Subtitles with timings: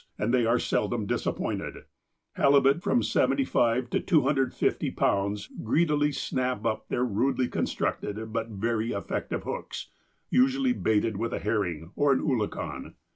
[0.17, 1.83] And they are seldom disap pointed.
[2.33, 8.93] Halibut of from 75 to 250 pounds greedily snap at their rudely constructed, but very
[8.93, 9.91] effective hooks,
[10.31, 12.95] usually baited with a herring or an oolakan.